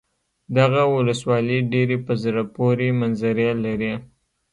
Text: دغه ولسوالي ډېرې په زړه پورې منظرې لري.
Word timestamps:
دغه 0.57 0.81
ولسوالي 0.95 1.57
ډېرې 1.71 1.97
په 2.05 2.13
زړه 2.23 2.43
پورې 2.55 2.87
منظرې 2.99 3.49
لري. 3.65 3.93